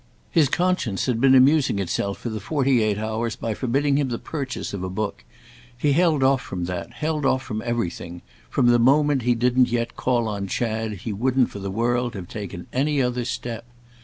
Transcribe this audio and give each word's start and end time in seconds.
His 0.31 0.49
conscience 0.49 1.05
had 1.05 1.21
been 1.21 1.35
amusing 1.35 1.77
itself 1.77 2.17
for 2.17 2.29
the 2.29 2.39
forty 2.39 2.81
eight 2.81 2.97
hours 2.97 3.35
by 3.35 3.53
forbidding 3.53 3.97
him 3.99 4.09
the 4.09 4.17
purchase 4.17 4.73
of 4.73 4.81
a 4.81 4.89
book; 4.89 5.23
he 5.77 5.91
held 5.91 6.23
off 6.23 6.41
from 6.41 6.65
that, 6.65 6.93
held 6.93 7.23
off 7.23 7.43
from 7.43 7.61
everything; 7.63 8.23
from 8.49 8.65
the 8.65 8.79
moment 8.79 9.21
he 9.21 9.35
didn't 9.35 9.69
yet 9.71 9.95
call 9.95 10.27
on 10.27 10.47
Chad 10.47 10.93
he 11.05 11.13
wouldn't 11.13 11.51
for 11.51 11.59
the 11.59 11.69
world 11.69 12.15
have 12.15 12.27
taken 12.27 12.65
any 12.73 12.99
other 12.99 13.25
step. 13.25 13.63